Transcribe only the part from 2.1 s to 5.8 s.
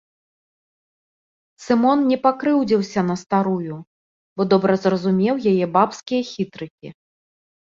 не пакрыўдзіўся на старую, бо добра зразумеў яе